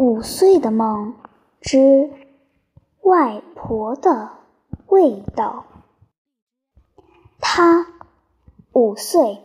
[0.00, 1.12] 五岁的梦
[1.60, 2.10] 之
[3.02, 4.30] 外婆的
[4.86, 5.66] 味道。
[7.38, 7.86] 他
[8.72, 9.42] 五岁，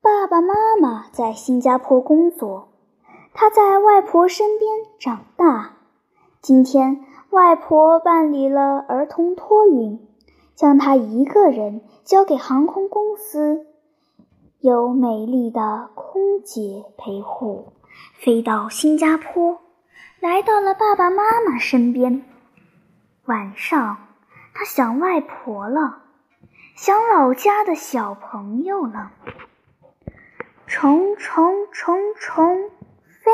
[0.00, 2.68] 爸爸妈妈在新加坡工作，
[3.34, 5.76] 他在外婆身边长大。
[6.40, 10.08] 今天，外婆办理了儿童托运，
[10.54, 13.66] 将他一个人交给航空公司，
[14.60, 17.74] 有美丽的空姐陪护。
[18.18, 19.60] 飞到新加坡，
[20.20, 22.24] 来到了爸爸妈妈身边。
[23.24, 24.08] 晚上，
[24.54, 26.02] 他想外婆了，
[26.74, 29.12] 想老家的小朋友了。
[30.66, 32.70] 虫虫虫虫
[33.24, 33.30] 飞，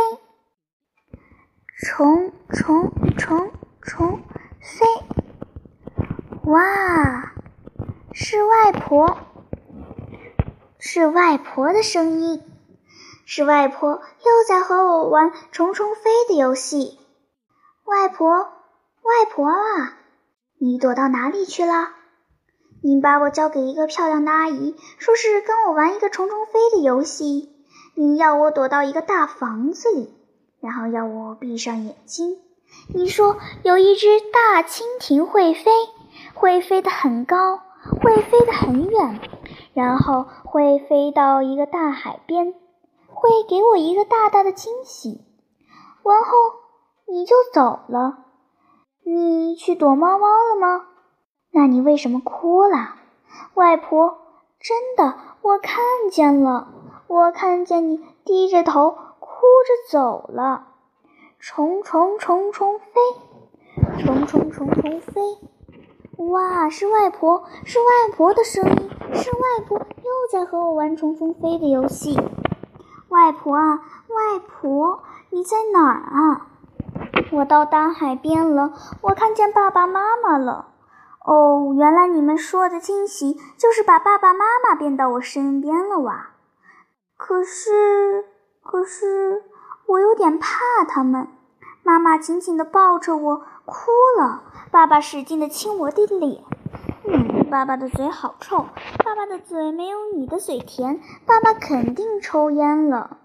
[1.76, 4.20] 虫虫虫虫
[4.60, 4.86] 飞。
[6.44, 7.32] 哇，
[8.12, 9.18] 是外婆，
[10.78, 12.42] 是外婆的声音。
[13.30, 16.98] 是外婆又在和我玩虫虫飞的游戏。
[17.84, 19.98] 外婆，外婆啊，
[20.58, 21.90] 你躲到哪里去了？
[22.82, 27.50] 你把我交给一个漂亮的阿姨，说是跟我玩一个虫虫飞的游戏。
[27.94, 30.14] 你要我躲到一个大房子里，
[30.62, 32.38] 然后要我闭上眼睛。
[32.94, 35.70] 你说有一只大蜻蜓会飞，
[36.32, 37.58] 会飞得很高，
[38.00, 39.20] 会飞得很远，
[39.74, 42.54] 然后会飞到一个大海边。
[43.12, 45.24] 会给我一个大大的惊喜，
[46.02, 46.30] 完后
[47.06, 48.24] 你就走了。
[49.04, 50.86] 你去躲猫猫了吗？
[51.50, 52.96] 那你为什么哭了？
[53.54, 54.18] 外婆，
[54.60, 56.68] 真的，我看见了，
[57.06, 60.66] 我看见你低着头哭着走了。
[61.40, 63.00] 虫虫虫虫飞，
[64.02, 65.22] 虫虫虫虫飞。
[66.16, 72.18] 哇，是外婆，是外婆的声音，是外婆又在和我玩虫虫飞的游戏。
[73.28, 76.46] 外婆啊，外婆，你在哪儿啊？
[77.30, 80.68] 我到大海边了，我看见爸爸妈妈了。
[81.26, 86.30] 哦，原来你们说的惊喜就是把爸爸妈妈变到我身边了哇！
[87.18, 88.24] 可是，
[88.62, 89.44] 可是
[89.84, 91.28] 我有点怕他们。
[91.82, 96.44] 妈妈紧紧地抱着我哭了，爸爸使劲地亲我的脸。
[97.50, 98.66] 爸爸的嘴好臭，
[99.02, 103.18] 爸爸的嘴没有你的嘴甜，爸爸肯定抽烟了。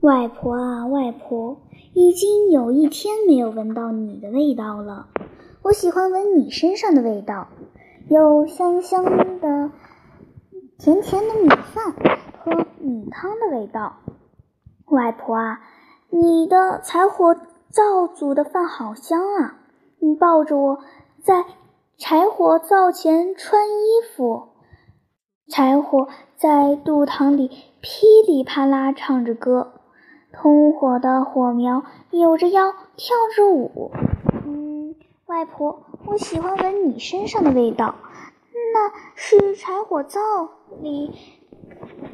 [0.00, 1.62] 外婆啊，外婆，
[1.94, 5.06] 已经有一天没有闻到你的味道了。
[5.62, 7.48] 我喜欢闻你身上的味道，
[8.08, 9.70] 有香香的、
[10.78, 11.94] 甜甜的米饭
[12.44, 13.96] 和米汤的味道。
[14.86, 15.60] 外婆啊，
[16.10, 17.34] 你的柴火
[17.70, 19.56] 灶煮的饭好香啊！
[19.98, 20.78] 你抱着我
[21.22, 21.46] 在。
[22.00, 24.48] 柴火灶前穿衣服，
[25.48, 27.50] 柴火在肚膛里
[27.82, 29.74] 噼里啪啦唱着歌，
[30.32, 33.92] 通火的火苗扭着腰跳着舞。
[34.46, 34.94] 嗯，
[35.26, 37.94] 外婆，我喜欢闻你身上的味道，
[38.72, 40.18] 那是柴火灶
[40.80, 41.12] 里，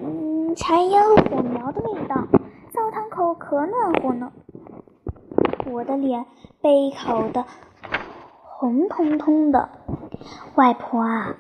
[0.03, 2.27] 嗯，柴烟和火苗的味道。
[2.71, 4.33] 灶堂口可暖和呢，
[5.71, 6.27] 我的脸
[6.61, 7.45] 被烤的。
[8.59, 9.69] 红彤彤的，
[10.55, 11.37] 外婆啊，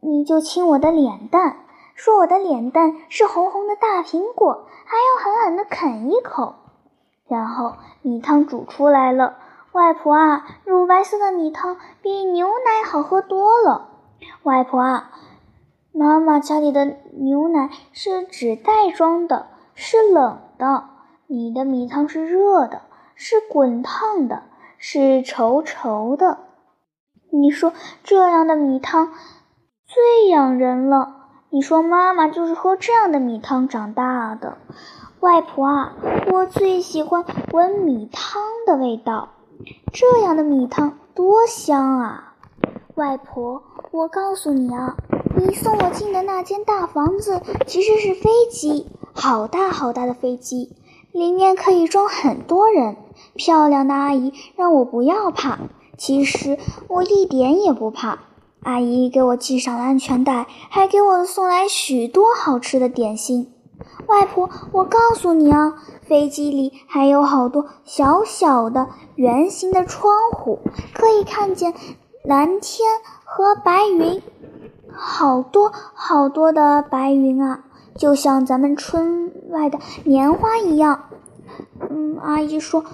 [0.00, 1.60] 你就亲我的脸蛋，
[1.94, 6.54] 说我的脸蛋是红红的大苹果，还要狠狠的啃一口。
[7.26, 9.38] 然后米汤煮出来了，
[9.72, 13.88] 外婆啊，乳白色的米汤比牛奶好喝多了。
[14.42, 15.10] 外婆啊，
[15.92, 20.90] 妈妈家里的牛奶是纸袋装的，是冷的，
[21.26, 22.82] 你的米汤是热的，
[23.14, 24.42] 是滚烫的。
[24.78, 26.38] 是稠稠的，
[27.30, 27.72] 你说
[28.04, 29.12] 这样的米汤
[29.84, 31.16] 最养人了。
[31.50, 34.58] 你说妈妈就是喝这样的米汤长大的。
[35.20, 35.96] 外婆啊，
[36.32, 39.30] 我最喜欢闻米汤的味道，
[39.92, 42.34] 这样的米汤多香啊！
[42.94, 44.96] 外婆，我告诉你啊，
[45.36, 50.76] 你送我进的那间大房子其实是飞机，好大好大的飞机。
[51.10, 52.96] 里面可以装很多人。
[53.34, 55.58] 漂亮的阿姨让我不要怕，
[55.96, 58.18] 其实我一点也不怕。
[58.62, 63.52] 阿姨给我系上了安全带，还给我送来许多好吃的点心。
[64.08, 70.58] 外婆，我告诉你啊，飞机里还有好多小小的圆形的窗户，
[70.92, 71.72] 可以看见
[72.24, 72.88] 蓝天
[73.24, 74.20] 和白云，
[74.90, 77.64] 好多好多的白云啊，
[77.94, 81.04] 就像咱们村外的棉花一样。
[81.88, 82.84] 嗯，阿姨说，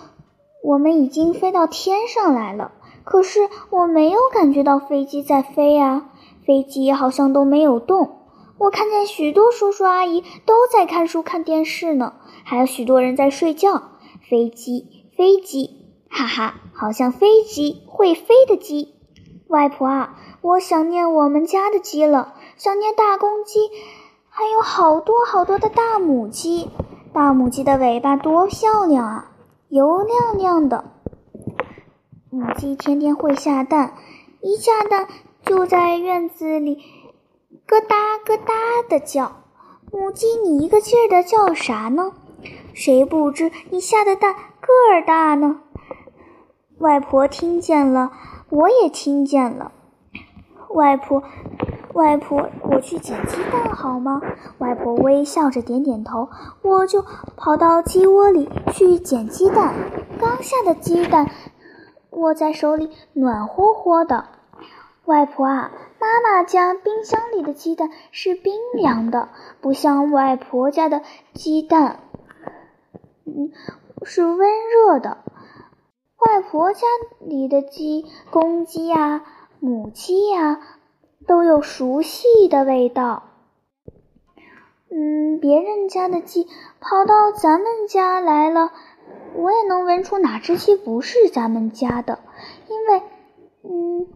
[0.64, 2.72] 我们已经飞到天上来了。
[3.04, 6.08] 可是我没有感觉到飞机在飞啊，
[6.46, 8.20] 飞机好像都没有动。
[8.56, 12.14] 我看见许多叔叔阿姨都在看书、看电视呢，
[12.44, 13.82] 还有许多人在睡觉。
[14.30, 15.68] 飞机，飞机，
[16.08, 18.94] 哈哈，好像飞机，会飞的鸡。
[19.48, 23.68] 外婆啊，我想念我们家的鸡了，想念大公鸡，
[24.30, 26.70] 还有好多好多的大母鸡。
[27.12, 29.30] 大母鸡的尾巴多漂亮啊，
[29.74, 30.84] 油亮亮的。
[32.30, 33.94] 母鸡天天会下蛋，
[34.40, 35.08] 一下蛋
[35.44, 36.76] 就在院子里
[37.66, 38.54] 咯哒咯哒
[38.88, 39.32] 的叫。
[39.90, 42.12] 母鸡，你一个劲儿的叫啥呢？
[42.72, 45.62] 谁不知你下的蛋个儿大呢？
[46.78, 48.12] 外婆听见了，
[48.50, 49.72] 我也听见了。
[50.68, 51.24] 外婆，
[51.94, 54.20] 外婆，我去捡鸡蛋好吗？
[54.58, 56.28] 外婆微笑着点点头，
[56.62, 57.04] 我就
[57.36, 59.72] 跑到鸡窝里去捡鸡蛋。
[60.20, 61.30] 刚下的鸡蛋
[62.10, 64.24] 握在手里，暖和和的。
[65.04, 65.70] 外婆啊，
[66.00, 69.28] 妈妈家冰箱里的鸡蛋是冰凉的，
[69.60, 71.02] 不像外婆家的
[71.32, 72.00] 鸡蛋，
[73.24, 73.52] 嗯，
[74.02, 75.18] 是温热的。
[76.18, 76.86] 外婆家
[77.20, 79.22] 里的鸡，公鸡呀，
[79.60, 80.58] 母鸡呀，
[81.26, 83.22] 都有熟悉的味道。
[84.90, 86.46] 嗯，别人家的鸡
[86.80, 88.72] 跑到咱们家来了，
[89.34, 92.20] 我也能闻出哪只鸡不是咱们家的，
[92.68, 93.02] 因为，
[93.62, 94.06] 嗯，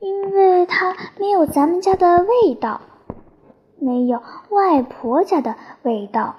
[0.00, 2.80] 因为它没有咱们家的味道，
[3.78, 6.36] 没有外婆家的味道，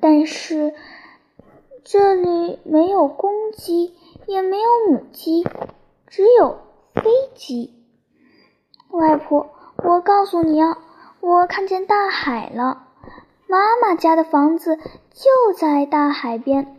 [0.00, 0.74] 但是。
[1.82, 3.94] 这里没有公鸡，
[4.26, 5.44] 也没有母鸡，
[6.06, 6.58] 只有
[7.40, 7.74] 飞机。
[8.90, 9.48] 外婆，
[9.82, 10.76] 我告诉你啊，
[11.20, 12.86] 我看见大海了。
[13.48, 16.76] 妈妈家的房子就在大海边，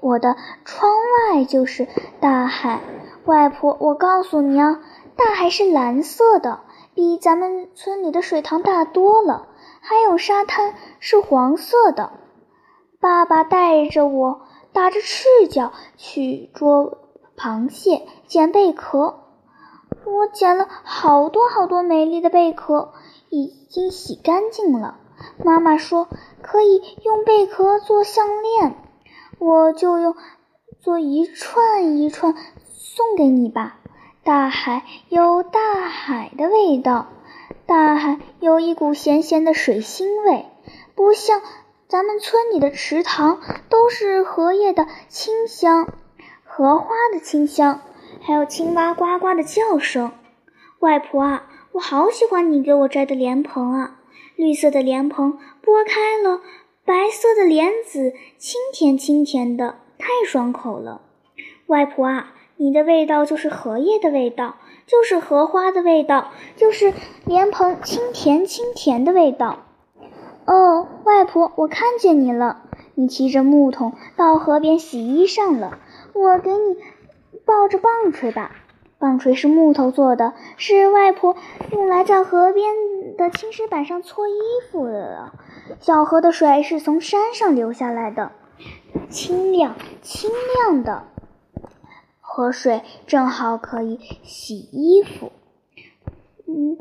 [0.00, 0.92] 我的窗
[1.30, 1.86] 外就是
[2.20, 2.80] 大海。
[3.24, 4.82] 外婆，我告诉你啊，
[5.16, 6.60] 大海是蓝色的，
[6.94, 9.46] 比咱们村里的水塘大多了。
[9.80, 12.12] 还有沙滩是黄色的。
[13.00, 14.42] 爸爸带着我
[14.72, 17.01] 打着赤脚去捉
[17.36, 19.20] 螃蟹、捡贝壳。
[20.04, 22.92] 我捡了好多好多美丽的贝壳，
[23.30, 24.98] 已经洗干净了。
[25.44, 26.08] 妈妈说
[26.40, 28.74] 可以用贝壳做项链，
[29.38, 30.16] 我就用
[30.80, 32.34] 做一串一串
[32.64, 33.78] 送给你吧。
[34.24, 37.08] 大海有大海的味道，
[37.66, 40.46] 大海有一股咸咸的水腥味，
[40.94, 41.40] 不像。
[41.88, 43.38] 咱们村里的池塘
[43.68, 45.92] 都是荷叶的清香，
[46.54, 47.80] 荷花的清香，
[48.20, 50.12] 还有青蛙呱呱的叫声。
[50.80, 53.96] 外婆啊，我好喜欢你给我摘的莲蓬啊！
[54.36, 56.42] 绿色的莲蓬剥开了，
[56.84, 61.00] 白色的莲子清甜清甜的，太爽口了。
[61.68, 64.56] 外婆啊，你的味道就是荷叶的味道，
[64.86, 66.92] 就是荷花的味道，就是
[67.24, 69.60] 莲蓬清甜清甜的味道。
[70.44, 72.64] 哦，外婆，我看见你了。
[72.94, 75.78] 你提着木桶到河边洗衣裳了。
[76.12, 76.76] 我给你
[77.44, 78.56] 抱着棒槌吧。
[78.98, 81.34] 棒槌是木头做的，是外婆
[81.72, 82.72] 用来在河边
[83.16, 84.32] 的青石板上搓衣
[84.70, 85.32] 服的。
[85.80, 88.30] 小河的水是从山上流下来的，
[89.10, 91.08] 清亮清亮的
[92.20, 95.32] 河水正好可以洗衣服。
[96.46, 96.78] 嗯，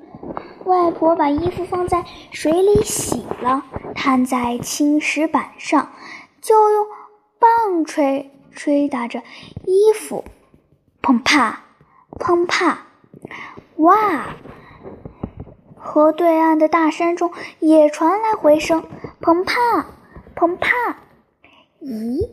[0.65, 3.63] 外婆把衣服放在水里洗了，
[3.95, 5.89] 摊在青石板上，
[6.39, 6.85] 就用
[7.39, 9.21] 棒槌吹打着
[9.65, 10.23] 衣服，
[11.01, 11.63] 砰啪，
[12.19, 12.85] 砰啪，
[13.77, 14.35] 哇！
[15.77, 18.83] 河对岸的大山中也传来回声，
[19.19, 19.87] 砰啪，
[20.35, 20.69] 砰啪。
[21.81, 22.29] 咦，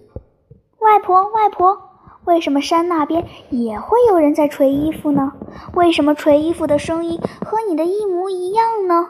[0.78, 1.84] 外婆，外婆。
[2.24, 5.32] 为什么山那边也会有人在捶衣服呢？
[5.72, 9.08] 为什么捶衣服的声音和你的一模一样呢？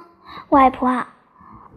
[0.50, 1.16] 外婆啊，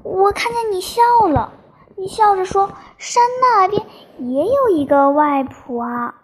[0.03, 1.53] 我看见你笑了，
[2.01, 3.85] 你笑着说：“山那边
[4.17, 6.15] 也有一个外婆啊，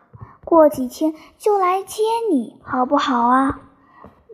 [0.43, 3.59] 过几天就来接你，好不好啊？”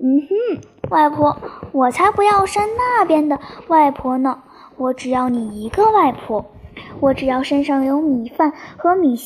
[0.02, 1.36] 嗯哼，外婆，
[1.74, 4.42] 我才不要山那边的外婆呢，
[4.78, 6.46] 我只要你一个外婆，
[7.02, 9.18] 我只要身上有米饭和米。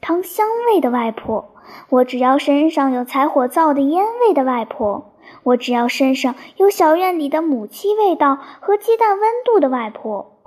[0.00, 1.52] 汤香味的外婆，
[1.88, 10.38] 我只要身上有柴火灶的烟味的外婆，我只要身上有小院里的母鸡味道和鸡蛋温度的外婆，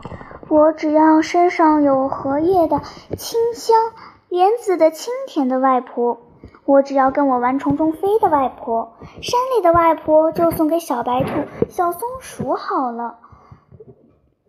[0.49, 2.81] 我只要身上有荷叶的
[3.17, 3.77] 清香、
[4.29, 6.17] 莲子的清甜的外婆，
[6.65, 11.29] 我只要跟我玩虫虫飞的外婆，山里的外婆就送给小白兔、
[11.69, 13.19] 小松鼠好了。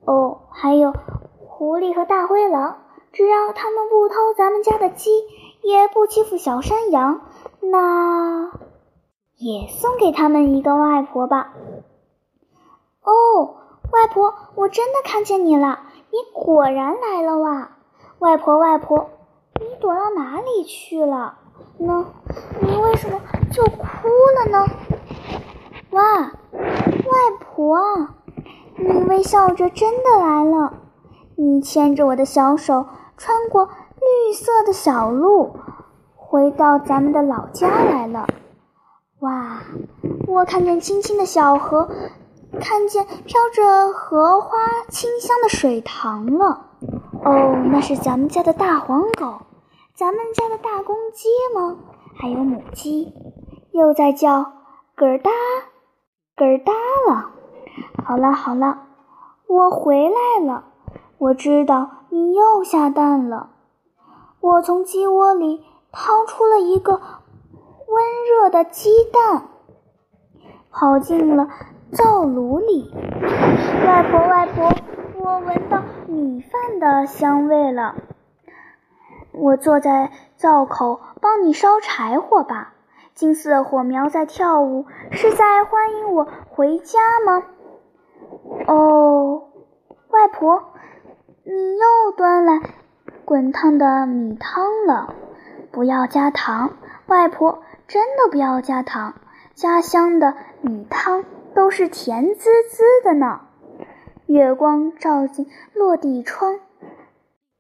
[0.07, 0.95] 哦，还有
[1.39, 2.79] 狐狸和大灰狼。
[3.13, 5.11] 只要他们不偷咱们家的鸡，
[5.63, 7.23] 也不欺负小山羊，
[7.61, 8.53] 那
[9.37, 11.53] 也送给他们一个外婆吧。
[14.13, 17.71] 婆，我真的看见你了，你果然来了哇！
[18.19, 19.09] 外婆，外婆，
[19.55, 21.39] 你躲到哪里去了？
[21.79, 22.07] 呢？
[22.61, 23.19] 你为什么
[23.51, 24.67] 就哭了呢？
[25.91, 27.79] 哇，外婆，
[28.77, 30.75] 你微笑着真的来了！
[31.37, 32.87] 你牵着我的小手，
[33.17, 35.57] 穿过绿色的小路，
[36.15, 38.27] 回到咱们的老家来了。
[39.21, 39.63] 哇，
[40.27, 41.89] 我看见清清的小河，
[42.59, 46.67] 看见飘着荷花清香的水塘了。
[47.25, 49.43] 哦，那是咱们家的大黄狗，
[49.95, 51.77] 咱们家的大公鸡吗？
[52.19, 53.13] 还有母鸡，
[53.73, 54.53] 又在叫
[54.95, 55.31] 咯哒
[56.35, 56.73] 咯哒
[57.09, 57.31] 了。
[58.05, 58.87] 好了好了，
[59.47, 60.65] 我回来了。
[61.19, 63.51] 我知道你又下蛋了。
[64.41, 69.49] 我从鸡窝里掏出了一个温热的鸡蛋，
[70.71, 71.49] 跑进了
[71.93, 72.93] 灶炉里。
[73.87, 74.73] 外婆外婆，
[75.17, 77.97] 我闻到米饭的香味了。
[79.33, 82.75] 我坐在灶口帮你烧柴火吧。
[83.15, 87.43] 金色火苗在跳舞，是在欢迎我回家吗？
[88.67, 89.43] 哦，
[90.09, 90.65] 外婆。
[91.43, 92.61] 你又端来
[93.25, 95.15] 滚烫的米汤了，
[95.73, 96.71] 不要加糖，
[97.07, 99.15] 外婆真的不要加糖。
[99.55, 103.43] 家乡的米汤都是甜滋滋的呢。
[104.27, 106.61] 月光照进落地窗，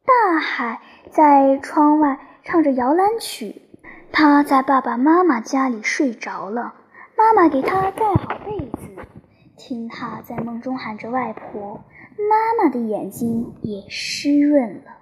[0.04, 0.80] 大海
[1.10, 3.62] 在窗外唱着摇篮曲。
[4.12, 6.74] 他在爸爸妈妈家里睡着了，
[7.16, 8.88] 妈妈给他盖好被子，
[9.56, 11.80] 听他在梦中喊着外婆。
[12.16, 14.99] 妈妈的眼睛也湿润了。